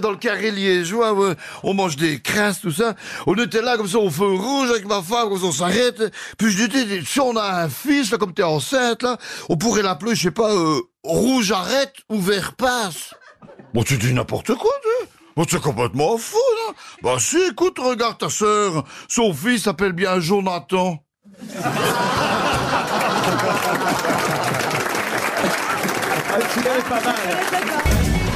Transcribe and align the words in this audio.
dans 0.00 0.10
le 0.10 0.16
carré 0.16 0.50
liégeois, 0.50 1.08
hein, 1.08 1.12
ouais. 1.12 1.34
on 1.62 1.74
mange 1.74 1.96
des 1.96 2.20
crasses, 2.20 2.60
tout 2.60 2.70
ça. 2.70 2.94
On 3.26 3.34
était 3.36 3.62
là 3.62 3.76
comme 3.76 3.88
ça 3.88 3.98
au 3.98 4.10
feu 4.10 4.26
rouge 4.26 4.70
avec 4.70 4.86
ma 4.86 5.02
femme, 5.02 5.28
comme 5.28 5.38
ça 5.38 5.46
on 5.46 5.52
s'arrête. 5.52 6.02
Puis 6.38 6.50
je 6.50 6.66
disais, 6.66 7.02
si 7.04 7.20
on 7.20 7.36
a 7.36 7.62
un 7.62 7.68
fils, 7.68 8.10
là, 8.10 8.18
comme 8.18 8.34
t'es 8.34 8.42
enceinte, 8.42 9.02
là, 9.02 9.16
on 9.48 9.56
pourrait 9.56 9.82
l'appeler, 9.82 10.14
je 10.14 10.22
sais 10.22 10.30
pas, 10.30 10.52
euh, 10.52 10.80
rouge 11.04 11.52
arrête 11.52 11.94
ou 12.08 12.20
vert 12.20 12.54
passe. 12.54 13.14
Bon, 13.74 13.82
tu 13.82 13.98
dis 13.98 14.12
n'importe 14.12 14.54
quoi, 14.54 14.72
tu 14.82 15.08
Bon, 15.36 15.44
c'est 15.46 15.60
complètement 15.60 16.16
fou, 16.16 16.38
là. 16.66 16.72
Bah 17.02 17.16
si, 17.18 17.36
écoute, 17.50 17.78
regarde 17.78 18.16
ta 18.16 18.30
sœur. 18.30 18.84
Son 19.06 19.34
fils 19.34 19.64
s'appelle 19.64 19.92
bien 19.92 20.18
Jonathan. 20.18 21.04
Ah, 26.28 26.38
tu 26.52 26.60
pas 26.88 27.00
mal. 27.00 27.14
Hein. 27.52 28.35